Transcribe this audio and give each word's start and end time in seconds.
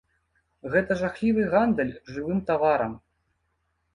Гэта 0.75 0.95
жахлівы 1.01 1.43
гандаль 1.51 1.91
жывым 2.15 2.39
таварам. 2.49 2.95